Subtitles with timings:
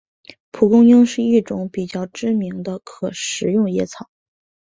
[0.51, 4.09] 蒲公英是一种比较知名的可食用野草。